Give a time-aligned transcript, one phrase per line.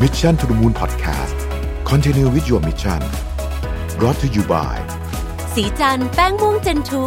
[0.00, 1.36] Mission to the Moon Podcast
[1.84, 3.00] Continue with your mission
[3.98, 4.76] brought to you by
[5.54, 7.04] สีจันแป้งม่วงเจนทู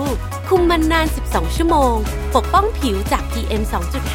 [0.48, 1.96] คุมมันนาน 12 ชั่วโมง
[2.36, 3.64] ปกป้องผิวจาก PM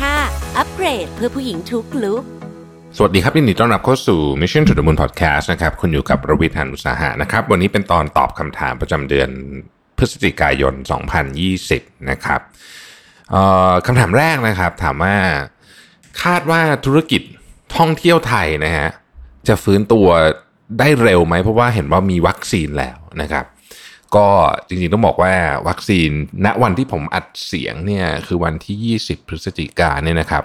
[0.03, 2.23] 2.5 อัปเกรดเพื่อผู้หญิงทุกลุก
[2.97, 9.31] สวัสดีครับยินดีต้อนรับเข้าสู่ Mission to the Moon Podcast นะครับคุณอยู่กับรวิทยานุสาหะนะครับ วันนี้เป็นตอนตอบคำถามประจำเดือน
[9.97, 10.75] พฤศจิกายน
[11.43, 12.41] 2020 นะครับ
[13.31, 15.17] เอ่อคำถามแรกนะครับ ถามว่า
[16.23, 17.23] คาดว่าธุรกิจ
[17.77, 18.89] ท่องเที่ยวไทยนะฮะ
[19.49, 20.07] จะฟื้นตัว
[20.79, 23.45] ได้เร็วไหมเพราะว่าเห็นว่ามีวัคซีนแล้วนะครับ
[24.17, 24.29] ก็
[24.69, 25.35] จริงๆต้องบอกว่า
[25.69, 26.11] วัคซีน
[26.45, 30.45] ณวันที่ผมอัดเสียงเนี่ยคือวันที่ 20 พฤศจิกาเนี่ยนะครับ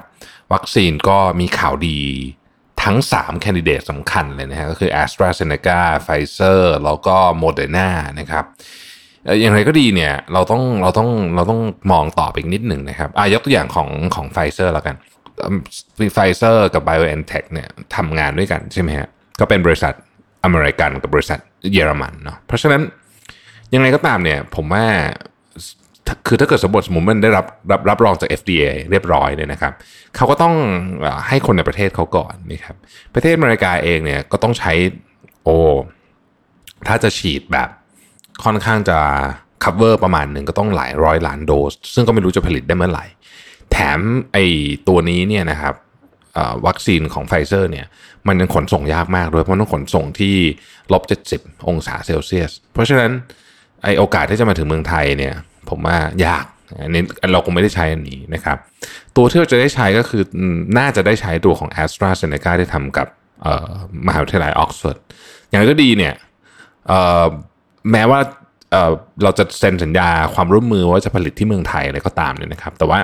[0.54, 2.00] วัคซีนก็มีข่าวดี
[2.84, 7.90] ทั้ง 3 แคนดิเดตสำคัญเลยนะฮะก็คือ a s t r a z เซ e c a Pfizer แล้วก็ Moderna
[8.20, 8.46] นะครับ
[9.26, 14.96] เอ่ออย่างไรก็ดีเนี่ยเราต้องเราต้องเราต้องมองต่อไปอีกนิดหนึ่งนะครับอะยกตัวอย่างของของไฟเซอร์แล้วกัน
[16.14, 19.08] ไฟเซอร์กับ BioNTech เนี่ยทำงานด้วยกันใช่ไหมฮะ
[19.40, 19.94] ก็เป็นบริษัท
[20.44, 21.40] อเมริกันกับบริษัท
[21.74, 22.82] เยอรมันเนาะเพราะฉะนั้น
[23.74, 24.86] ยังไงก็ตามเนี่ยผมว่า
[26.28, 29.74] คือถ้าเกิดสมมติสมมติมันได้รับรับรับรองจาก FDA เรียบร้อยเนี่ยนะครับ
[30.16, 30.56] เขาก็ต้อง
[31.28, 32.76] ให้คนในประเทศเขาก่อนนะครับ
[33.14, 34.74] ประเทศอเมริกาเองเนี่ยก็ต้องใช้
[35.44, 35.50] โอ
[36.88, 37.70] ถ้าจะฉีดแบบ
[38.44, 39.00] ค่อนข้างจะ
[39.64, 43.06] cover ประมาณหนึ่งก็ต้องหลายร้อยล้านโดส ซึ่งก็ไม่รู้จะผลิตได้เมื่อไหร่
[43.72, 44.00] แถม
[44.34, 44.38] ไอ
[44.88, 45.76] ตัวนี้เนี่ยนะครับ
[46.68, 47.86] วัคซีนของไฟเซอร์เนี่ย
[48.28, 50.36] มันยังขนส่งยากมากด้วยเพราะต้องขนส่งที่
[50.94, 53.12] ลบ70องศาเซลเซียส เพราะฉะนั้น
[53.84, 55.34] ไอโอกาสที่จะมาถึงเมืองไทยเนี่ย
[55.70, 56.46] ผมว่ายาก
[56.84, 58.58] อันนี้เราคงไม่ได้ใช้อันนี้นะครับ
[59.16, 60.24] ตัวที่เราจะได้ใช้ก็คือ
[60.78, 63.08] น่าจะได้ใช้ตัวของ AstraZeneca ที่ทำกับ
[64.08, 64.98] มหาวิทยาลัยออกซ์ฟอร์ด
[65.50, 66.14] อย่างไรก็ดีเนี่ย
[67.92, 68.20] แม้ว่า
[68.72, 73.00] เราจะเซ็นสัญญาความร่วมมือว่าจะผลิตที่เมืองไทยอะไรก็ตามเนี่ยนะครับ แต่ว่า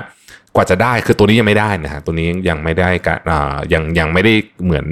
[0.54, 4.84] กว่าจะได้คือตัวนี้ยังไม่ได้นะฮะตัวนี้ยังไม่ได้กะอ่ายังยังไม่ได้เหมือน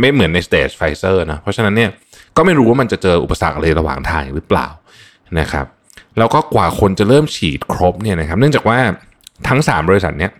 [0.00, 1.90] ไม่เหมือนใน stage ไฟเซอร์นะเพราะฉะนั้นเนี่ย
[2.36, 4.68] ก็ไม่รู้ว่ามันจะเจออุปสรรคอะไรระหว่างทางหรือเปล่า
[5.40, 5.66] นะครับ
[6.18, 8.78] แล้วก็กว่าคนจะเริ่มฉีดครบเนี่ยนะครับ เนื่องจากว่า
[9.48, 10.32] ทั้ง 3 บริษัทเนี้ย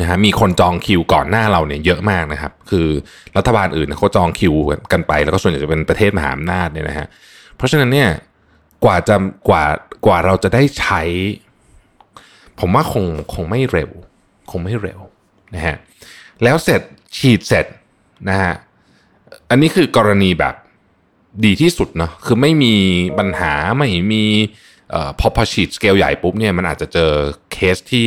[0.00, 2.86] นะฮะมีคนจองคิวก่อนหน้าเราเนี่ยเยอะมากนะครับ คือ
[3.36, 4.54] รัฐบาลอื่นเขาจองคิว
[4.92, 7.06] กันไปแล้วก็ส่วนใหญ่จะเป็นประเทศมหาอำนาจเนี่ยนะฮะ
[7.56, 8.10] เพราะฉะนั้นเนี่ย
[8.84, 9.16] กว่าจะ
[9.48, 9.64] กว่า
[10.06, 11.02] กว่าเราจะได้ใช้
[12.60, 13.04] ผมว่าคง
[13.34, 13.90] คงไม่เร็ว
[14.50, 15.00] คงไม่เร็ว
[15.54, 15.76] นะฮะ
[16.42, 16.80] แล้วเสร็จ
[17.18, 17.66] ฉีดเสร็จ
[18.28, 18.54] นะฮะ
[19.50, 20.54] อันนี้คือกรณีแบบ
[21.44, 22.74] ดีที่สุดเนาะคือไม่มี
[23.18, 24.24] ปัญหาไม่มี
[24.94, 27.10] ออพอพอฉีดสเกลใหญ่ปุ๊บเนี่ยมันอาจจะเจอ
[27.52, 28.06] เคสที่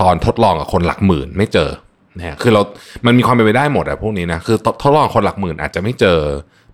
[0.00, 1.70] ตอนทดลองกับคนหลักหมื่นไม่เจอ
[2.18, 2.62] นะฮะคือเรา
[3.06, 6.18] มันมีความเป็นไปได้หมดอะพวกนี้นะ คือทดลองคนหลักหมื่นอาจจะไม่เจอ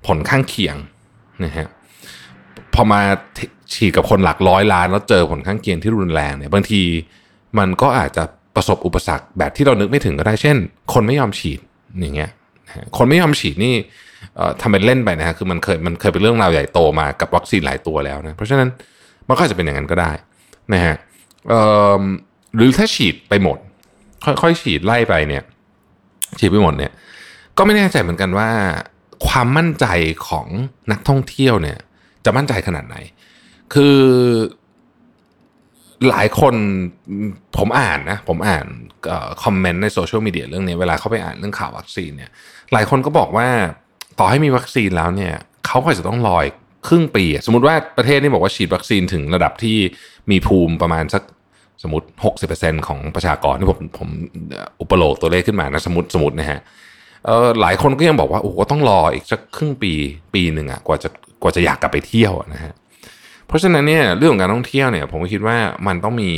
[0.06, 0.76] ผลข้างเคียง
[1.44, 1.66] นะฮะ
[2.74, 3.00] พอมา
[3.74, 6.80] ฉีดกับคนหลักร้อยล้านแล้วเจอผลข้างเคียงที่รุนแรงเนี่ยบางที
[7.58, 8.24] มันก็อาจจะ
[8.56, 10.56] ประสบอุปสรรคแบบที่เรานึกไม่ถึงก็ได้เช่น
[10.92, 11.60] คนไม่ยอมฉีด
[12.00, 12.30] อย่างเงี้ย
[12.98, 13.74] คนไม่ยอมฉีดนี่
[14.60, 18.68] ทำเป็นเล่นไปนะฮะคือมันเคยมันเคยเป็นเรื่องราวใหญ่โตมากับวัคซีนหลายตัวแล้วนะเพราะฉะนั้น
[19.28, 20.12] มันก็จะเป็นอย่างนั้นก็ได้
[20.74, 20.94] นะฮะ
[22.56, 23.58] หรือถ้าฉีดไปหมด
[24.24, 25.42] ค่อยๆฉีดไล่ไปเนี่ย
[26.38, 26.92] ฉีดไปหมดเนี่ย
[27.58, 28.50] ก็ไม่แน่ใจเหมือนกันว่า
[29.26, 29.86] ความมั่นใจ
[30.28, 30.46] ของ
[30.92, 31.78] นักท่องเที่ยวเนี่ย
[32.24, 32.96] จะมั่นใจขนาดไหน
[33.74, 33.98] คือ
[36.08, 36.54] หลายคน
[37.58, 38.66] ผมอ่านนะผมอ่าน
[39.44, 42.30] คอมเมนต์ในโซเชียลมีเดียเรื่องนี้เวลาเขาไปอ่านเรื่องข่าววัคซีนเนี่ย
[42.72, 43.48] หลายคนก็บอกว่า
[44.18, 45.34] ต่อให้มีวัคซีนแล้วเนี่ย
[45.66, 46.56] เขาก็จะต้องรออีก
[46.88, 49.76] ครึ่งปี สมมติว่าประเทศนี้บอกว่าฉีดวัคซีนถึงระดับที่
[50.30, 51.22] มีภูมิประมาณสัก
[51.82, 52.06] สมมติ
[52.46, 54.08] 60%ของประชากรที่ผมผม
[54.80, 56.60] อุปโลกตัวเลขขึ้นมานะสมมติสมมตินะฮะ
[57.26, 59.92] เออหลายคนก็ยังบอกว่าโอ้โหต้องรออีกสักครึ่งปี
[60.34, 61.08] ปีหนึ่งอะกว่าจะ
[61.42, 62.72] กว่าจะอยากกลับไปเที่ยวนะฮะ
[63.48, 66.32] เพราะฉะนั้นเนี่ยเรื่องของการท่องเที่ยวเนี่ย ผมคิดว่ามันต้องมี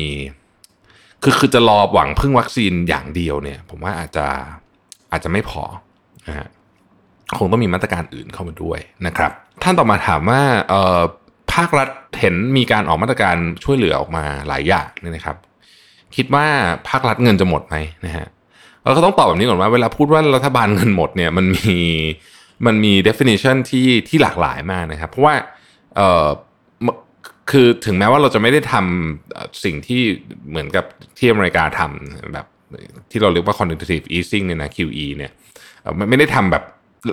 [1.23, 4.27] คือคือจะรอหวังพึ่งวัคซีนอย่างเดียวเนี่ย ผมว่าอาจจะ
[5.13, 5.63] อาจจะไม่พอ
[6.29, 6.49] นะฮะ
[7.39, 9.31] คงต้องมีมาตรการอื่นเข้ามาด้วยนะครับ
[9.63, 11.01] ท่านต่อมาถามว่าเอ่อ
[11.53, 11.89] ภาครัฐ
[12.21, 15.37] เห็นมีการออกมาตรการช่วยเหลือออกมาหลายอย่างเนี่ยนะครับ
[16.17, 16.47] คิดว่า
[16.89, 17.77] ภาครัฐเงินจะหมดไหม
[18.07, 18.27] นะฮะ
[18.85, 21.77] เราก็ต้องตอบแบบนี้ก่อนว่าเวลาพูดว่ารัฐบาลเงินหมดเนี่ยมันมี
[22.67, 25.35] มันมี definition ที่ที่หลากหลายมากนะครับ เพราะว่า
[25.97, 26.27] เอ่อ
[27.51, 30.03] คือถึงแม้ว่าเราจะไม่ได้ทำสิ่งที่
[30.49, 30.85] เหมือนกับ
[31.19, 32.47] ที่อเมริกาทำแบบ
[33.11, 35.33] ที่เราเรียกว่า quantitative easing เนี่ยนะ QE เนี่ย
[36.11, 36.65] ไม่ได้ทำแบบ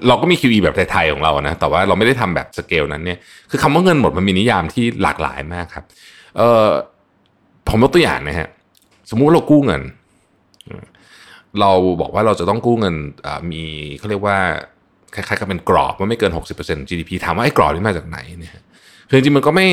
[0.08, 3.18] เราก็มี QE แบบไทยๆของเรานะ แต่ว่าเราไม่ได้ทำแบบสเกลนั้นเนี่ย
[3.52, 5.86] คือคำว่าเงินหมดมันมีนิยามที่หลากหลายมากครับ
[6.38, 6.68] เออ
[7.70, 8.50] ผมยกตัวอย่างนะฮะ
[9.10, 9.82] สมมุติเรากู้เงิน
[11.60, 12.96] เราบอกว่าเราจะต้องกู้เงิน
[13.52, 13.64] มี
[13.98, 14.38] เขาเรียกว่า
[15.14, 18.54] คล้ายๆกับเป็นกรอบว่าไม่เกิน 60% GDP ถามว่าไอ้กรอบนี้มาจากไหนเนี่ย
[19.10, 19.68] คือจริงมันก็ไม่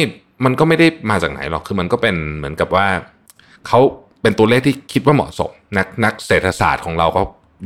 [0.44, 2.86] มันก็ไม่ได้มาจากไหนหรอกคือมันก็เป็นเหมือนกับว่า
[3.66, 3.80] เขา
[4.22, 7.20] เป็นตัวเลขที่คิดว่าเหมาะสม นักนักเศรษฐศาสตร์ของเราก็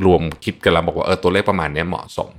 [0.05, 2.29] รวมคิดกันแล้วบอกว่าเออตัวเลขประมาณนี้เหมาะสม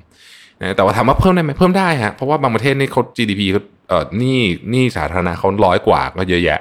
[0.60, 4.38] นะแต่ว่าถามว่าเพิ่มได้ไหมเพิ่มได้ฮะเพราะว่าบางประเทศนี่เขา GDP เขาเออนี่
[4.72, 6.60] นี่สาธารณะเขาร้อยกว่าก็เยอะแยะ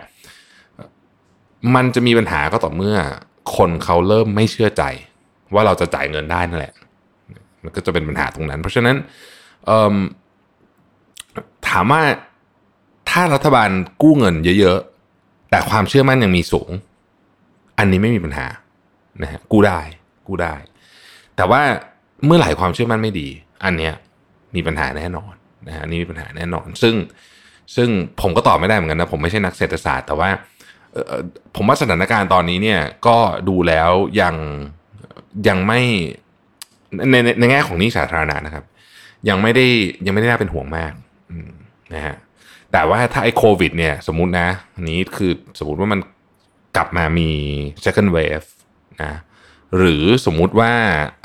[1.76, 2.98] มันจะมีปัญหาก็ต่อเมื่อ
[3.56, 4.84] คนเขาเริ่มไม่เชื่อใจ
[5.54, 6.74] ว่าเราจะจ่ายเงินได้นั่นแหละ
[7.64, 8.96] มันก็จะเป็นปัญหาตรงนั้น เพราะฉะนั้น
[11.68, 12.02] ถามว่า
[13.10, 13.70] ถ้ารัฐบาล
[14.02, 16.70] กู้เงินเยอะๆ แต่ความเชื่อมั่นยังมีสูง
[17.78, 18.48] อันนี้ไม่มีปัญหา
[19.24, 19.80] นะฮะกู้ได้
[20.28, 20.56] กู้ได้
[21.36, 21.62] แต่ว่า
[22.26, 23.28] เมื่อไหร่ความเชื่อมั่นไม่ดี
[23.64, 23.94] อันเนี้ย
[24.56, 25.34] มีปัญหาแน่นอน
[25.68, 26.96] นะฮะนี่มีปัญหาแน่นอน ซึ่ง
[27.76, 27.90] ซึ่ง
[28.22, 30.30] ผมก็ตอบไม่ได้เหมือนกันนะผมไม่ใช่นักเศรษฐศาสตร์ แต่ว่า
[31.56, 33.18] ผมว่าสถานการณ์ตอนนี้เนี่ยก็
[33.50, 33.92] ดูแล้ว
[34.22, 34.36] ยัง
[35.48, 35.82] ยังไม่
[37.12, 38.64] ในในในแง่ของนี้สาธารณะนะครับ
[39.30, 39.66] ยังไม่ได้
[40.06, 40.94] ยังไม่ได้น่าเป็นห่วงมาก
[41.94, 42.16] นะฮะ
[42.72, 46.00] แต่ว่าถ้าไอ้โควิดเนี่ยสมมตินะอันนี้คือสมมติว่ามัน
[46.76, 47.30] กลับมามี
[47.86, 48.48] second wave
[49.04, 49.14] นะ
[49.78, 50.74] หรือสมมุติว่า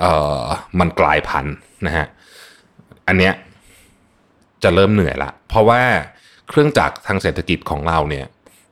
[0.00, 0.04] เอ
[0.40, 0.42] อ
[0.80, 1.56] มันกลายพันธุ์
[1.86, 2.06] นะฮะ
[3.08, 3.32] อันเนี้ย
[4.62, 5.82] จะเริ่มเหนื่อยละ เพราะว่า
[6.48, 8.26] เครื่องจักรทางเศรษฐกิจของเราเนี่ย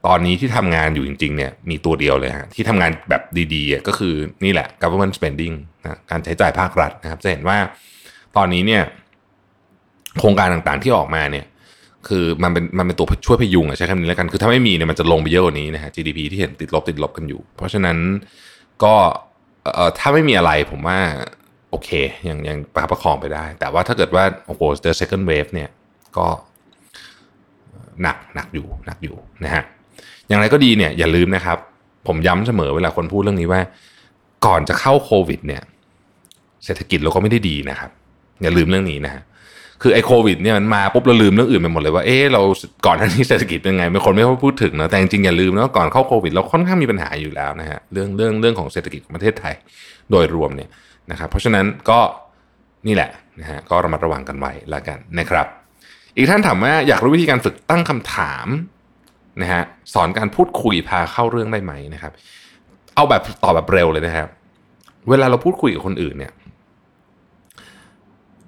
[0.06, 3.22] ตอนนี้ที่ทำงานอยู่จริง ๆ เนี่ยมีตัวเดียวเลยฮะที่ทำงานแบบ
[3.54, 4.14] ดีๆก็คือ
[4.44, 7.58] นี่แหละ government spending นะการใช้จ่ายภาครัฐนะครับ จะเห็นว่า
[8.36, 8.82] ตอนนี้เนี่ย
[10.18, 11.44] โครงการต่างๆที่ออกมาเนี่ย
[12.08, 17.96] คือมันเป็นมันเป็นตัวช่วยพยุงอะใช้คำนี้แล้วกัน คือถ้าไม่มีเนี่ยมันจะลงไปเยอะกว่านี้นะฮะ GDP ที่เห็นติดลบติดลบกันอยู่ เพราะฉะนั้น
[18.84, 18.94] ก็
[19.74, 20.98] เอ่อถ้าไม่มีอะไรผมว่า
[21.70, 21.88] โอเค
[22.28, 25.68] ยังยังประคับประคองไปได้ แต่ว่าถ้าเกิดว่าโอ้โหเจอ second wave เนี่ย
[26.16, 26.26] ก็
[28.02, 29.62] หนักหนักอยู่หนักอยู่นะฮะ
[30.28, 31.58] อย่างไรก็ดีเนี่ยอย่าลืมนะครับ
[32.06, 33.60] ผมย้ำเสมอเวลาคนพูดเรื่องนี้ว่า
[34.46, 35.62] ก่อนจะเข้าโควิดเนี่ย
[36.64, 37.90] เศรษฐกิจเราก็ไม่ได้ดีนะครับ
[38.42, 39.22] อย่าลืมเรื่องนี้นะฮะ
[39.82, 42.40] คือไอ้โควิดเนี่ยมันมาปุ๊บเราลืมเรื่องอื่นไปหมดเลยว่าเออเรา
[42.86, 49.54] ก่อนหน้านี้เศรษฐกิจเป็นไงไม่คนไม่ค่อยพูดถึงนะแต่จริงๆอย่าลืมนะก่อนเข้าโควิด เราค่อนข้างมีปัญหาอยู่แล้วนะฮะเรื่องเรื่องเรื่องของเศรษฐกิจของประเทศไทย
[50.10, 50.68] โดยรวมเนี่ย
[51.10, 52.00] นะครับเพราะฉะนั้นก็
[52.86, 55.46] นี่แหละนะฮะก็ระมัดระวังกันไว้ล้วกันนะครับ
[56.16, 58.46] อีกท่านถามว่าอยากรู้วิธีการฝึกตั้งคำถาม
[59.42, 59.62] นะฮะ
[59.94, 62.12] สอนการพูดคุยพาเข้าเรื่องได้ไหมนะครับ
[62.94, 64.28] เอาแบบตอบแบบเร็วเลยนะครับ
[65.10, 66.32] เวลาเราพูดคุยกับคนอื่นเนี่ย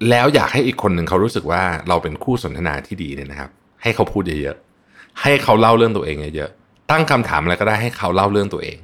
[0.09, 3.49] แล้วอยากให้อีกคนหนึ่งเขารู้สึกว่าเราเป็นคู่สนทนาที่ดีเนี่ยนะครับ
[3.83, 8.77] ให้เขาพูดเยอะๆให้เขาเล่าเรื่องตัวเองเยอะๆตั้งคำถามอะไรก็ได้ให้เขาเล่าเรื่องตัวเอง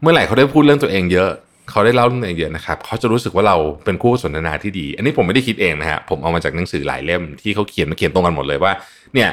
[0.00, 1.30] เมื่อไหร่เขาได้พูดเรื่องตัวเองเยอะ
[1.70, 8.72] เขาได้เล่าเรื่องตัวเองเยอะนะครับเขาจะรู้สึกว่าเราเป็นคู่สนทนาที่ดี อันนี้ผมไม่ได้คิดเองนะฮะผมเอามาจากหนังสือหลายเล่มที่เขาเขียนมาเขียนตรงกันหมดเลยว่า
[9.14, 9.28] เนี่ย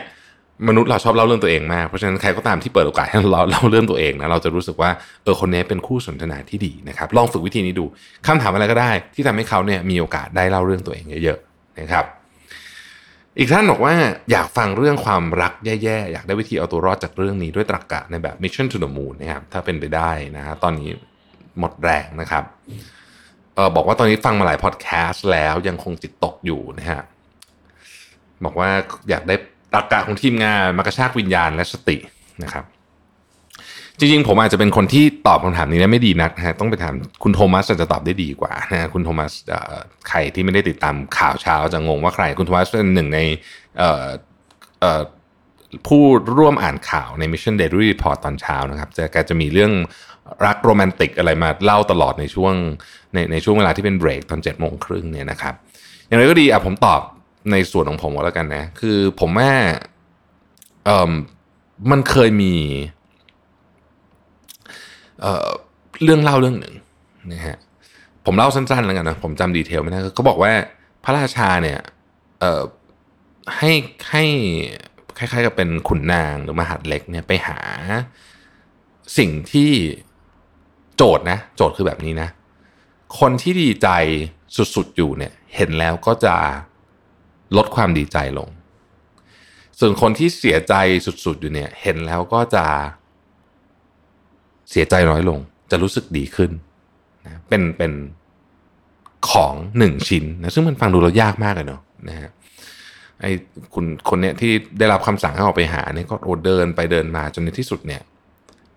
[0.67, 4.89] มนุษย์เราชอบเล่าเรื่องตัวเองมาก เพราะฉะนั้นใครก็ตามที่เปิดโอกาสให้เราเล่าเรื่องตัวเองนะเราจะรู้สึกว่า
[5.23, 7.85] เออคนนี้เป็นคู่สนทนาที่ดีนะครับลองฝึกวิธีนี้ดู
[8.27, 12.05] คำถามอะไรก็ได้ ที่ทำให้เขาเนี่ยมีโอกาสได้เล่าเรื่องตัวเองเยอะๆนะครับ
[13.39, 13.93] อีกท่านบอกว่า
[14.31, 20.89] อยากฟังเรื่องความรักแย่ๆ อยากได้วิธีเอาตัวรอดจากเรื่องนี้ด้วยตรรกกะในแบบ Mission to the Moon นะครับถ้าเป็นไปได้นะฮะตอนนี้
[21.59, 22.43] หมดแรงนะครับ
[23.55, 27.01] เออบอกว่าตอนนี้ฟังมาหลายพอดแคสต์แล้วยังคงจิตตกอยู่นะฮะ
[28.45, 28.69] บอกว่า
[29.09, 29.35] อยากได้
[29.73, 31.97] ตรรกะของทีมงานมากระชากวิญญาณและสติ
[32.43, 32.65] นะครับ
[33.99, 36.93] จริงๆ ผมอาจจะเป็นคนที่ตอบคำถามนี้ไม่ดีนักนะฮะต้องไปถาม
[37.23, 39.31] คุณโทมัสจะตอบได้ดีกว่านะฮะคุณโทมัส
[40.09, 43.19] ใครที่ไม่ได้ติดตามข่าวเช้าจะงงว่าใคร คุณโทมัสเป็นหนึ่งใน
[45.87, 46.03] ผู้
[46.37, 49.71] ร่วมอ่านข่าวใน Mission Daily Report ตอนเช้านะครับจะแกจะมีเรื่อง
[50.45, 52.53] รักโรแมนติกอะไรมาเล่าตลอดในช่วง
[53.13, 55.53] ในในช่วงเวลาที่เป็นเบรกตอนเจ็ดโมงครึ่งเนี่ยนะครับ
[56.07, 57.01] อย่างไรก็ดีอะผมตอบ
[57.51, 59.51] ในส่วนของผมก็แล้วกันนะ คือผมว่า
[60.85, 61.11] เอ่อ
[61.91, 62.53] มันเคยมี
[65.21, 65.47] เออ
[66.03, 66.75] เรื่องเล่าเรื่องหนึ่ง
[67.33, 67.57] นะฮะ
[68.25, 70.51] ผมเล่าสั้นๆแล้วกันนะผมจำดีเทลไม่ได้เขาบอกว่า
[71.03, 71.79] พระราชาเนี่ย
[72.39, 72.63] เออ
[73.57, 73.71] ให้
[74.11, 74.23] ให้
[75.17, 77.59] คล้ายๆกับเป็นขุนนางหรือมหาดเล็กเนี่ยไปหา
[79.17, 79.71] สิ่งที่
[80.95, 82.29] โจทย์นะ โจทย์คือแบบนี้นะ
[83.19, 83.87] คนที่ดีใจ
[84.75, 86.35] สุดๆอยู่เนี่ย เห็นแล้วก็จะ
[87.57, 88.49] ลดความดีใจลง
[89.79, 90.73] ส่วนคนที่เสียใจ
[91.25, 92.65] สุดๆอยู่เนี่ย เห็นแล้วก็จะ
[94.71, 95.39] เสียใจน้อยลง
[95.71, 96.51] จะรู้สึกดีขึ้น
[97.25, 97.91] นะเป็นเป็น
[99.29, 102.29] ของหนึ่งชิ้นนะซึ่งมันฟังดูเรายากมากเลยเนาะนะฮะ
[103.21, 103.31] ไอ้
[103.73, 108.01] คุณคนเนี้ยที่ได้รับคำสั่งให้ออกไปหาเนี่ยก็โอเดินไปเดินมาจนในที่สุดเนี่ย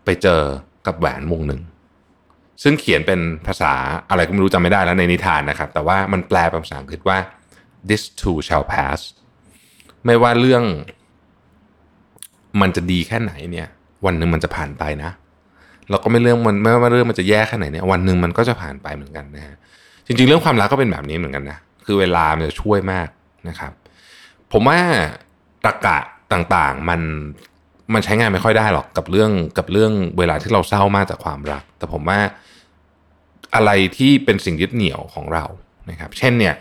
[0.04, 0.40] ไปเจอ
[0.86, 1.60] กับแหวนวงหนึ่ง
[2.62, 3.72] ซึ่งเขียนเป็นภาษา
[4.10, 7.18] อะไรก็ไม่รู้จำไม่ได้แล้วในนิทานนะครับ แต่ว่ามันแปลเป็นภาษาอังกฤษว่า
[7.88, 8.98] this too shall pass
[10.04, 10.64] ไม่ว่าเรื่อง
[12.60, 13.68] มันจะดีแค่ไหนเนี่ย
[14.04, 15.10] วันหนึ่งมันจะผ่านไปนะ
[15.90, 19.56] แล้วก็ไม่เรื่องมันไม่ว่าเรื่องมันจะแย่แค่ไหนเนี่ยวันหนึ่งมันก็จะผ่านไปเหมือนกันนะฮะ
[20.06, 23.08] จริงๆ เรื่องความรักก็เป็นแบบนี้เหมือนกันนะคือเวลามันจะช่วยมาก
[23.48, 23.72] นะครับ
[24.52, 24.78] ผมว่า
[25.64, 25.98] ตรกะ
[26.32, 27.00] ต่างๆมัน
[27.94, 32.20] มันใช้งานไม่ค่อยได้หรอกกับเรื่องกับเรื่องเวลาที่เราเศร้ามากจากความรัก แต่ผมว่า
[33.54, 35.44] อะไรที่เป็นสิ่งยึดเหนี่ยวของเรา
[35.90, 36.54] นะครับ เช่นเนี่ย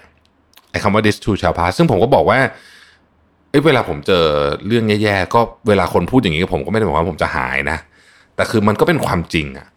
[0.72, 2.40] ไอ้คำว่า this too shall pass ซึ่งผมก็บอกว่า
[3.50, 4.26] เอ้เวลาผมเจอ
[4.68, 7.78] เรื่องแย่ๆก็เวลาคนพูดอย่างนี้กับผมก็ไม่ได้บอกว่าผมจะหายนะ
[8.36, 9.68] แต่คือมันก็เป็นความจริงอะ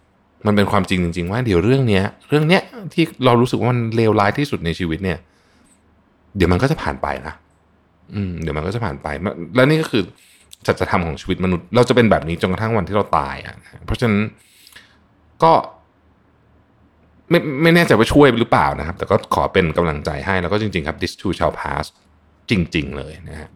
[0.47, 2.63] มันเป็นความจริงจริง ๆ ว่าเดี๋ยวเรื่องเนี้ย เรื่องเนี้ย
[2.95, 5.19] ที่เรารู้สึกว่ามันเลวร้ายที่สุดในชีวิตเนี่ย
[6.37, 7.35] เดี๋ยวมันก็จะผ่านไปนะ
[8.15, 9.09] อืมเดี๋ยวมันก็จะผ่านไป
[9.55, 10.03] แล้วนี่ก็คือ
[10.67, 13.55] จัจธรรมของชีวิตมนุษย์ เราจะเป็นแบบนี้จนกระทั่งวันที่เราตายอะ
[13.87, 14.23] เพราะฉะนั้น
[15.43, 15.53] ก็
[17.33, 21.85] ไม่ไม่แน่ใจว่าช่วยหรือเปล่านะครับ แต่ก็ขอเป็นกำลังใจให้แล้วก็จริง ๆ ครับ this too shall pass
[22.51, 23.51] จริง ๆ เลยนะฮะ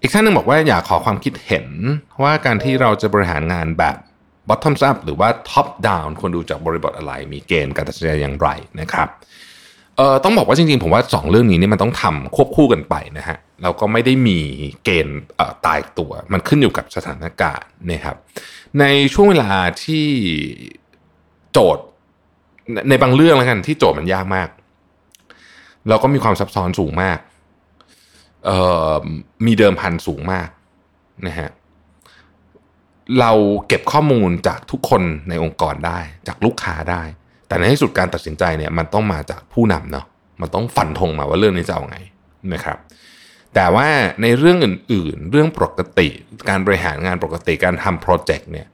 [0.00, 1.66] อีกท่านหนึ่งบอกว่าอยากขอความคิดเห็น
[2.22, 3.96] ว่าการที่เราจะบริหารงานแบบ
[4.48, 8.48] bottom up หรือว่า top down ควรดูจากบริบทอะไร มีเกณฑ์การตัดสินใจอย่างไร
[8.80, 9.08] นะครับ
[9.96, 14.38] เอ่อต้องบอกว่าจริงๆ ผมว่า 2 เรื่องนี้นี่มันต้องทำควบคู่กันไปนะฮะเราก็ไม่ได้มี
[14.84, 15.20] เกณฑ์
[15.66, 18.16] ตายตัว มันขึ้นอยู่กับสถานการณ์นะครับ
[18.80, 19.52] ในช่วงเวลา
[19.84, 20.06] ที่
[21.54, 21.84] โจทย์
[22.88, 24.48] ในบางเรื่องแล้วกันที่โจทย์มันยากมาก
[25.88, 27.18] เราก็มีความซับซ้อนสูงมาก
[29.46, 30.48] มีเดิมพันสูงมาก
[31.26, 31.50] นะฮะ
[33.20, 33.32] เรา
[33.68, 37.02] เก็บข้อมูลจากทุกคนในองค์กรได้ จากลูกค้าได้
[37.46, 40.06] แต่ในที่สุดการตัดสินใจเนี่ยมันต้องมาจากผู้นำเนาะ
[40.40, 41.98] มันต้องฝันธงมาว่าเรื่องนี้จะเอาไง
[42.52, 42.78] นะครับ
[43.54, 43.88] แต่ว่า
[44.22, 46.08] ในเรื่องอื่น ๆ เรื่องปกติ
[46.48, 48.66] การบริหารงานปกติการทำโปรเจกต์เนี่ย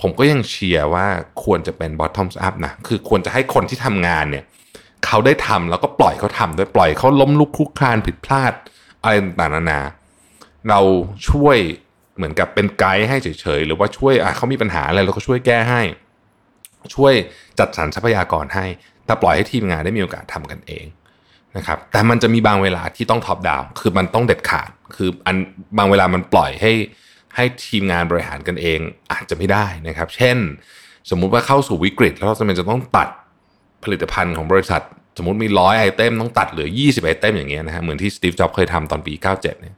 [0.00, 1.06] ผมก็ยังเชียร์ว่า
[1.44, 4.44] ควรจะเป็น bottom up นะ คือควรจะให้คนที่ทำงานเนี่ย
[5.06, 8.52] เขาได้ทำแล้วก็ปล่อยเขาทำด้วยปล่อยเขาล้มลุกคลุกคลานผิดพลาด
[9.02, 9.80] อะไรต่างๆนานา
[10.68, 10.80] เรา
[11.30, 11.58] ช่วย
[12.16, 15.82] เหมือนกับเป็นไกด์ให้เฉยๆ หรือว่าช่วยเขามีปัญหาอะไรเราก็ช่วยแก้ให้
[16.94, 17.12] ช่วย
[17.58, 18.66] จัดสรรทรัพยากรให้
[19.06, 20.84] แต่ปล่อยให้ทีมงานได้มีโอกาสทำกันเอง
[21.56, 25.36] นะครับ แต่มันจะมีบางเวลาที่ต้องท็อปดาวคือมันต้องเด็ดขาด คืออัน
[25.78, 26.72] บางเวลามันปล่อยให้
[27.36, 28.80] ให้ทีมงานบริหารกันเอง
[29.12, 30.38] อาจจะไม่ได้นะครับ เช่น
[31.10, 33.08] สมมุติว่าเข้าสู่วิกฤต แล้วเราจำเป็นจะต้องตัด
[33.84, 34.82] ผลิตภัณฑ์ของบริษัท
[35.18, 39.76] สมมติมีร้อยไอเทมต้องตัดเหลือ 20ไอเทมอย่างเงี้ยนะฮะเหมือนที่สตีฟจ็อบส์เคยทำตอนปี 97 เนี่ย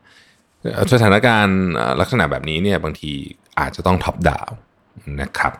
[0.92, 1.60] สถานการณ์
[2.00, 3.12] ลักษณะแบบนี้เนี่ยบางที
[3.58, 4.48] อาจจะต้อง top down
[5.22, 5.52] นะครับ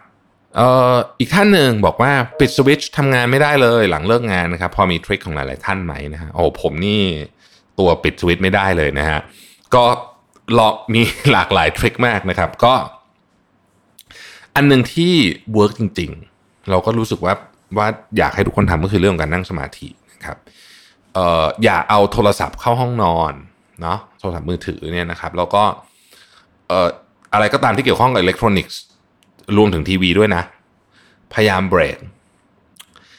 [0.57, 7.03] เอ่ออีกท่านหนึ่งบอกว่าปิดสวิตช์ทำงานไม่ได้เลยหลังเลิกงานนะครับ พอมี trick ของหลาย ๆ ท่านไหมนะฮะโอ้ผมนี่
[7.79, 9.19] ตัวปิดสวิตช์ไม่ได้เลยนะฮะ
[9.75, 9.85] ก็
[10.59, 11.01] ลองมี
[11.33, 12.75] หลากหลาย trick มากนะครับ ก็
[14.57, 15.13] อันหนึ่งที่
[15.55, 17.35] work จริง ๆ เราก็รู้สึกว่า
[17.79, 17.87] ว่า
[18.19, 20.37] อยากให้ทุกคนทำก็คือเรื่องของการนั่งสมาธินะครับ
[21.15, 23.33] เอ่ออย่าเอาโทรศัพท์เข้าห้องนอน
[23.83, 25.63] เนาะโทรศัพท์มือถือเนี่ยนะครับแล้วก็
[26.69, 26.89] เอ่อ
[27.33, 28.79] อะไรก็ตามที่เกี่ยวข้องกับอิเล็กทรอนิกส์
[29.57, 30.43] รวมถึงทีวีด้วยนะ
[31.35, 31.99] พยายามเบรก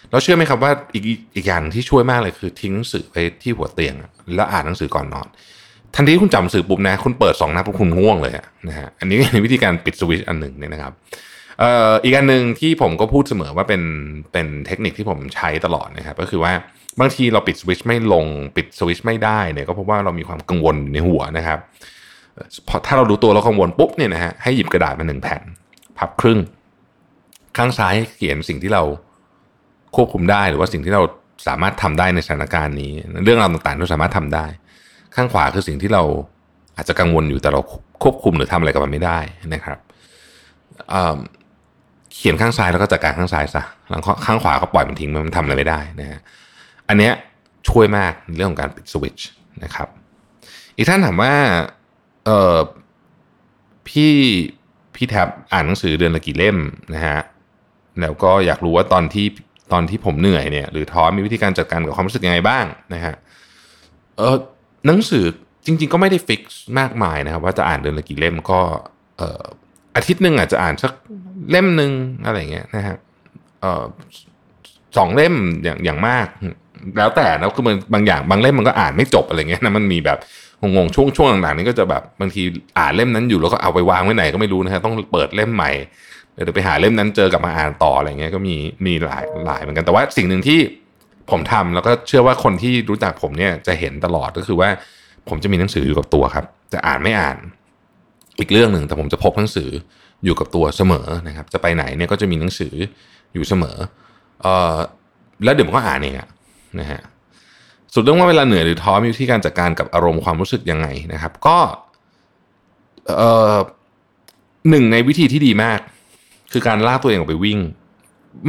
[0.10, 1.04] แล้วเชื่อไหมครับว่าอีก
[1.36, 3.96] อีกอย่างที่ช่วยมากเลยคือทิ้งหนังสือไปที่หัวเตียง
[4.36, 5.28] แล้วอ่านหนังสือก่อนนอน
[5.96, 8.34] ทันทีคุณจำหนังสือปุ๊บนะ คุณเปิดสองหน้าปุ๊บคุณง่วงเลย
[8.68, 10.94] นะฮะอันนี้เป็นวิธีการปิดสวิตช์อันหนึ่งเนี่ยนะครับ
[11.60, 13.82] เอ่ออีกอันหนึ่งที่ผมก็พูดเสมอว่าเป็น
[14.34, 16.54] เป็นเทคนิคที่ผมใช้ตลอดนะครับ ก็คือว่า
[17.00, 21.60] บางทีเราปิดสวิตช์ไม่ลงปิดสวิตช์ไม่ได้เนี่ยก็เพราะว่าเรามีความกังวลในหัวนะครับ
[22.68, 25.42] พอถ้าเรารู้ตัวเรากังวลปุ๊บเนี่ยนะฮะให้หยิบกระดาษมาหนึ่งแผ่น
[25.98, 26.40] พับครึ่ง
[27.58, 28.84] ข้างซ้ายเขียนสิ่งที่เรา
[29.96, 31.02] ควบคุมได้หรือว่าสิ่งที่เรา
[31.48, 32.92] สามารถทำได้ในสถานการณ์นี้
[33.24, 34.46] เรื่องราวต่างๆเราสามารถทำได้
[35.15, 36.03] ข้างขวาคือสิ่งที่เรา
[36.75, 37.62] อาจจะกังวลอยู่แต่เรา
[38.03, 39.20] ควบคุมหรือทำอะไรกับมันไม่ได้
[39.53, 39.77] นะครับ
[42.13, 46.20] เขียนข้างซ้ายแล้วก็จัดการข้างซ้ายซะแล้วข้างขวาก็ปล่อยมันทิ้งมันทำอะไรไม่ได้นะฮะ
[46.89, 47.13] อันเนี้ย
[47.70, 49.29] ช่วยมากในเรื่องของการปิดสวิตช์
[49.63, 49.88] นะครับ
[50.77, 51.34] อีกท่านถามว่า
[52.25, 52.58] เออ
[53.88, 54.13] พี่
[54.96, 56.58] พี่แท็บอ่านหนังสือเดือนละกี่เล่ม
[56.93, 57.20] นะฮะ
[58.01, 59.27] แล้วก็อยากรู้ว่าตอนที่
[59.72, 63.13] ตอนที่ผมเหนื่อยเนี่ยหรือท้อมีวิธีการจัดการกับความรู้สึกยังไงบ้างนะฮะ
[64.17, 64.36] เออ
[64.86, 65.25] หนังสือ
[65.66, 68.60] จริง ๆ ก็ไม่ได้ฟิกซ์มากมายนะครับ ว่าจะอ่านเดือนละกี่เล่มก็
[69.18, 69.22] เอ
[69.96, 70.92] อาทิตย์หนึ่งอาจจะอ่านสัก
[71.52, 71.92] เล่มหนึ่ง
[72.25, 72.98] อะไรเงี้ยนะฮะ
[74.98, 76.28] สองเล่มอย่างอย่างมาก
[76.98, 80.18] แล้วแต่นะคือมันบางอย่างบางเล่มมันก็อ่านไม่จบอะไรเงี้ยนะมันมีแบบ
[80.62, 82.42] งงๆช่วงช่วงต่างๆนี้ก็จะแบบบางที
[82.80, 85.72] อ่านเล่มนั้นอยู่แล้วก็เอาไปวางไว้ไหนก็ไม่รู้นะฮะต้องเปิดเล่มใหม่
[86.34, 90.60] เดี๋ยวไปหาเล่มนั้นเจอกลับมาอ่านต่ออะไรเงี้ยก็มีมีหลายหลายเหมือนกันแต่ว่าสิ่งหนึ่งที่
[91.32, 94.70] ผมทำแล้วก็เชื่อว่าคนที่รู้จักผมเนี่ยจะเห็นตลอดก็คือว่า
[95.30, 97.38] ผมจะมีหนังสืออยู่กับตัวครับ จะอ่านไม่อ่าน
[98.39, 99.70] อีกเรื่องหนึ่งแต่ผมจะพกหนังสือ
[100.25, 102.74] อยู่กับตัวเสมอนะครับ จะไปไหนเนี่ยก็จะมีหนังสือ
[103.34, 103.77] อยู่เสมอ
[104.42, 104.77] เออ
[105.44, 106.27] แล้วเดี๋ยวผมก็อ่านเองอะ
[106.80, 107.01] นะฮะ
[107.94, 111.58] สุดเรื่องว่าเวลาเหนื่อยหรือท้อมีวิธีการจัดการกับอารมณ์ความรู้สึกยังไงนะครับ ก็
[113.18, 113.58] เออ
[114.70, 115.80] หนึ่งในวิธีที่ดีมาก
[116.51, 117.60] คือการลากตัวเองออกไปวิ่ง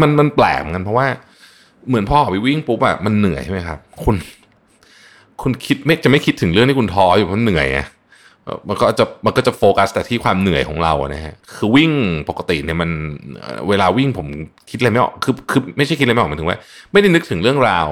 [0.01, 1.07] มันมันแปลกเหมือนกันเพราะว่า
[1.89, 4.17] เหมือนพ่อออกไปวิ่งปุ๊บอะมันเหนื่อยใช่ไหมครับ คุณ
[5.43, 7.81] คุณคิดไม่จะไม่คิดถึงเรื่องที่คุณท้ออยู่เพราะเหนื่อยไง
[8.69, 11.91] มันก็จะมันก็จะโฟกัสแต่ที่ความเหนื่อยของเรานะฮะคือวิ่ง
[12.29, 12.91] ปกติเนี่ยมัน
[13.69, 14.27] เวลาวิ่งผม
[14.71, 16.59] คิดอะไรไม่ออกคือคือไม่ใช่คิดอะไรไม่ออกหมายถึงว่า
[16.93, 17.89] ไม่ได้นึกถึงเรื่องราว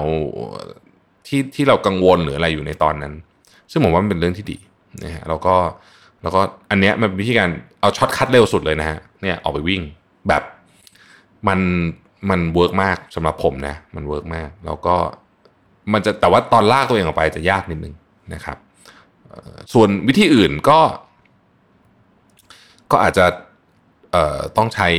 [1.27, 3.13] ที่ที่เรากังวลหรืออะไรอยู่ในตอนนั้น
[3.71, 4.57] ซึ่งผมว่ามันเป็นเรื่องที่ดี
[5.03, 5.55] นะฮะแล้วก็
[6.23, 9.81] แล้วก็อันเนี้ยมันเป็นวิธีการเอา shortcut เร็วสุดเลยนะฮะเนี่ยออกไปวิ่ง
[10.27, 10.43] แบบ
[11.47, 11.59] มัน
[12.29, 14.95] มัน work มากสำหรับผมนะ มัน work มาก แล้วก็
[15.93, 17.95] มันจะแต่ว่าตอนลากตัวเองออกไปจะยากนิดนึง
[18.33, 18.57] นะครับ
[19.73, 20.79] ส่วนวิธีอื่นก็
[22.91, 23.25] ก็อาจจะ
[24.57, 24.89] ต้องใช้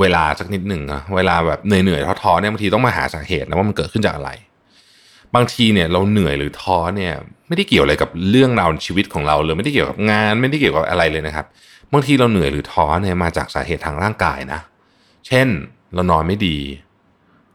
[0.00, 4.30] เวลาสักนิดหนึ่งนะเวลาแบบเหนื่อยๆท้อๆเนี่ยบางทีต้องมาหาสาเหตุนะว่ามันเกิดขึ้นจากอะไร
[5.34, 7.12] บางทีเนี่ยเราเหนื่อยหรือท้อเนี่ย
[7.48, 11.46] ไม่ได้เกี่ยวอะไรกับเรื่องราวชีวิตของเราเลยไม่ได้เกี่ยวกับงาน ไม่ได้เกี่ยวกับอะไรเลยนะครับ
[11.92, 14.60] บางทีเราเหนื่อยหรือท้อเนี่ยมาจากสาเหตุทางร่างกายนะ
[15.26, 15.48] เช่น
[15.94, 16.56] เรานอนไม่ดี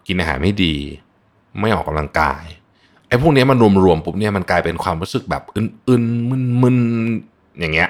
[0.07, 0.75] กินอาหารไม่ดี
[1.59, 2.43] ไม่ออกกำลังกาย
[3.07, 7.89] ไอ้พวกนี้มันรวมๆปุ๊บเนี่ยมันกลายเป็นความรู้สึกแบบอึนๆมึนๆอย่างเงี้ย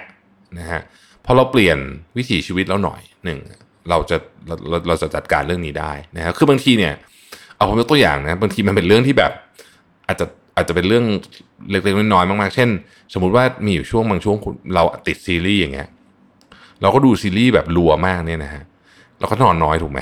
[0.58, 0.82] นะฮะ
[1.26, 1.78] พอเราเปลี่ยน
[2.18, 3.40] วิถีชีวิตแล้วหน่อยหนึ่ง
[3.90, 6.94] เราจะเราเราจะจัดการเรื่องนี้ได้นะครับคือบางทีเนี่ย
[7.56, 9.32] เอาผมยกตัวอย่างนะบางทีมันเป็นเรื่องที่แบบ
[10.08, 11.06] อาจจะอาจจะเป็นเรื่อง
[11.70, 12.70] เล็กๆน้อยๆมากๆ เช่น
[13.14, 14.36] สมมุติว่ามีอยู่ช่วงบางช่วง
[14.76, 15.88] เราติดซีรีส์อย่างเงี้ย
[16.82, 18.64] เราก็ดูซีรีส์แบบรัวมากเนี่ยนะฮะ
[19.20, 20.02] เราก็นอนน้อยถูกไหม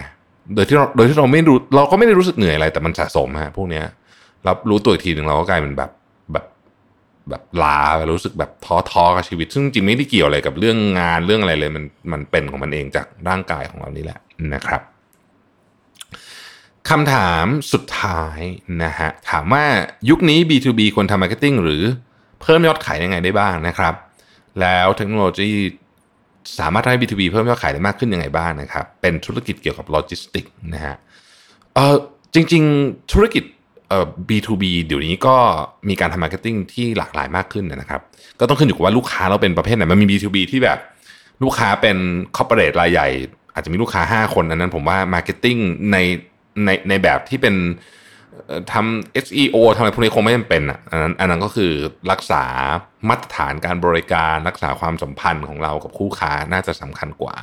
[0.55, 3.86] โดยที่เราโดยที่เราไม่รู้เราก็ไม่ได้รู้สึกเหนื่อยอะไร แต่มันสะสมฮะพวกเนี้ย
[4.48, 5.91] รับรู้ตัวอีกทีหนึ่งเราก็กลายเป็นแบบ
[6.31, 6.45] แบบ
[7.29, 7.79] แบบเรา
[8.13, 14.19] รู้สึกแบบท้อท้อกับชีวิต ซึ่งจริงไม่ได้เกี่ยวอะไรกับเรื่องงานเรื่องอะไรเลย มันมันเป็นของมันเองจากร่างกายของเรานี่แหละ
[14.53, 14.81] นะครับ
[16.89, 18.39] คำถามสุดท้าย
[18.83, 19.65] นะฮะถามว่า
[20.10, 21.83] ยุคนี้ B2B ควรทำ marketing หรือ
[22.41, 23.93] เพิ่มยอดขายยังไงได้บ้างนะครับ
[24.62, 25.50] แล้วเทคโนโลยี
[26.60, 30.95] สามารถทำให้ B2B เพิ่มยอดขายได้มากขึ้นยังไงบ้างนะครับ เป็นธุรกิจเกี่ยวกับโลจิสติกนะฮะ
[31.75, 31.95] เออ
[32.33, 33.43] จริง ๆ ธุรกิจ
[33.89, 35.36] เอ่อ B2B เดี๋ยวนี้ก็
[35.89, 38.01] มีการทำ marketing ที่หลากหลายมากขึ้นนะครับ
[38.39, 40.79] ก็ต้องขึ้นอยู่กับว่าลูกค้าเราเป็นประเภทไหน มันมี B2B ที่แบบ
[41.43, 41.98] ลูกค้าเป็น
[42.38, 43.07] corporate รายใหญ่
[43.53, 45.57] อาจจะมีลูกค้า 5 คนอันนั้นผมว่า marketing
[45.91, 45.98] ใน
[46.65, 47.55] ในในแบบที่เป็น
[48.71, 51.71] ทำ SEO ทำอะไรพวกนี้คงไม่จำเป็นอะอันนั้นอันนั้นก็คือ
[52.11, 52.44] รักษา
[53.09, 57.35] มาตรฐานการบริการรักษาความสัมพันธ์ของเรากับคู่ค้าน่าจะสำคัญกว่า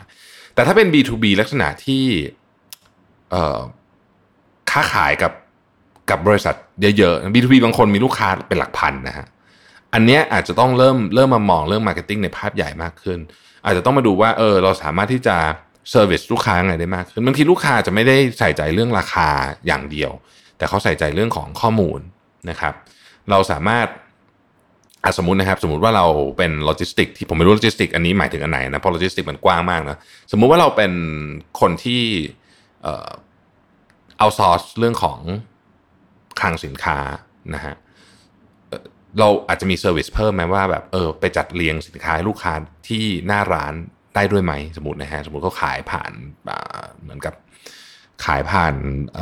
[0.55, 2.05] แต่ถ้าเป็น B2B ลักษณะที่
[4.71, 5.33] ค้าขายกับ
[6.11, 6.55] กับบริษัท
[6.99, 9.27] เยอะๆ B2B บางคนมีลูกค้าเป็นหลักพันนะฮะ
[9.95, 13.19] อันเนี้ยอาจจะต้องเริ่มเริ่มมามองเรื่อง marketing ในภาพใหญ่มากขึ้น
[13.65, 15.37] อาจจะต้องมาดูว่าเออเราสามารถที่จะ
[15.91, 19.29] service ลูกค้าไงได้มากขึ้นบางทีลูกค้าจะไม่ได้ใส่ใจเรื่องราคา
[19.67, 20.11] อย่างเดียว
[20.59, 22.01] แต่เขาใส่ใจเรื่องของข้อมูล
[22.51, 22.75] นะครับ
[23.31, 23.87] เราสามารถ
[25.19, 26.07] สมมตินะครับ สมมติว่าเรา
[26.39, 29.97] เป็นโลจิสติกที่ผมไม่รู้โลจิสติกอันนี้หมายถึงอันไหนนะเพราะโลจิสติกมันกว้างมากนะ
[30.33, 30.93] สมมุติว่าเราเป็น
[31.61, 32.03] คนที่
[34.19, 35.21] outsource เรื่องของ
[36.41, 36.99] คลังสินค้า
[37.55, 37.75] นะฮะ
[39.19, 42.53] เราอาจจะมี service เพิ่มไหมว่าแบบเออไปจัดเรียงสินค้าให้ลูกค้า
[42.89, 43.75] ที่หน้าร้าน
[44.15, 46.13] ได้ด้วยไหมสมมตินะฮะสมมติเขาขายผ่าน
[47.03, 47.35] เหมือนกับ
[48.25, 48.75] ขายผ่าน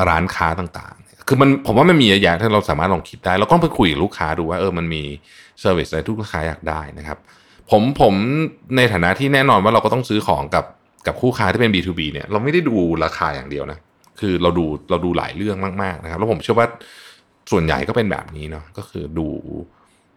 [0.08, 0.96] ร้านค้าต่าง
[1.28, 5.02] คือมันผมว่ามันมีเยอะแยะที่เราสามารถลองคิดได้เราก็ไปคุยกับลูกค้าดูว่าเออมันมี
[5.60, 7.18] service อะไรที่ลูกค้าอยากได้นะครับ
[7.70, 8.14] ผมผม
[8.76, 10.64] ในฐานะที่แน่นอนว่าเราก็ต้องซื้อของกับ
[11.06, 13.78] กับคู่ค้าที่เป็น B2B เนี่ยเราไม่ได้ดูราคาอย่างเดียวนะ
[14.20, 16.66] คือเราดูเราดูหลายเรื่องมากๆนะครับแล้วผมเชื่อว่า
[17.50, 19.26] ส่วนใหญ่ก็เป็นแบบนี้เนาะก็คือดู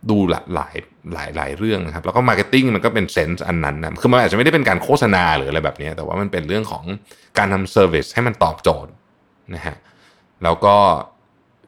[0.09, 0.75] ดูหลายหลาย
[1.13, 6.83] หลายหลายเรื่องนะครับแล้วก็ marketing มันก็เป็น sense อันนั้นนะคือมันอาจจะไม่ได้เป็นการโฆษณาหรืออะไรแบบนี้ แต่ว่ามันเป็นเรื่องของ
[7.37, 8.91] การทำ service ให้มันตอบโจทย์
[9.55, 9.75] นะฮะ
[10.43, 10.75] แล้วก็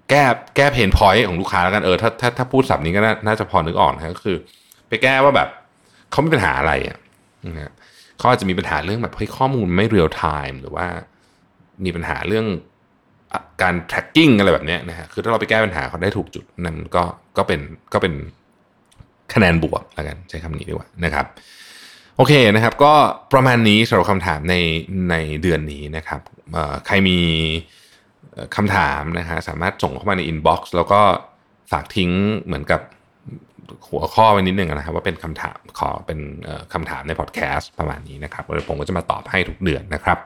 [0.10, 0.24] แก้
[0.56, 4.38] แก้ pain point ของลูกค้าแล้วกันเออถ้าถ้าถ้าพูดศัพท์นี้ก็น่าจะพอนึกออกนะก็คือ
[4.90, 5.50] ไปแก้ว่าแบบ
[6.12, 6.98] เขามีปัญหาอะไรอะ
[7.48, 7.74] นะ
[8.18, 10.88] เขาอาจจะมีปัญหาเรื่องแบบเฮ้ยข้อมูลไม่ real-time หรือว่า
[11.86, 12.46] มีปัญหาเรื่อง
[13.62, 17.04] การ tracking อะไรแบบนี้นะฮะคือถ้าเราไปแก้ปัญหาเขาได้ถูกจุดนั่นก็
[17.38, 17.60] ก็เป็น
[17.94, 18.14] ก็เป็น
[19.34, 21.26] คะแนนบวกแล้วกันใช้คำนี้ดีกว่านะครับ
[22.18, 22.94] โอเคนะครับ ก็
[23.34, 24.56] ประมาณนี้สำหรับคำถามใน
[25.10, 26.22] ในเดือนนี้นะครับ
[26.86, 27.20] ใครมี
[28.56, 31.00] คำถามนะฮะสามารถส่งเข้ามาใน inbox แล้วก็
[31.72, 32.82] ฝากทิ้งเหมือนกับ
[33.90, 36.20] หัวข้อไว้นิดนึงนะครับ ว่าเป็นคำถามขอเป็น
[36.74, 40.18] คำถามในพอดแคสต์ประมาณนี้นะครับผมก็จะมาตอบให้ทุกเดือนนะครับ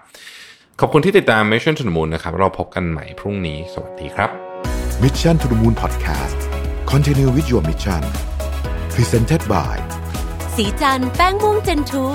[0.80, 4.30] ขอบคุณที่ติดตาม Mission to the Moon นะครับ เราพบกันใหม่พรุ่งนี้ สวัสดีครับ
[5.04, 6.40] Mission to the Moon Podcast
[6.92, 8.04] Continue with your mission
[8.94, 9.76] Presented by
[10.56, 12.06] สีจันแป้งม่วงเจนทู